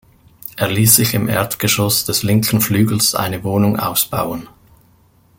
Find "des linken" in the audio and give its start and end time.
2.05-2.59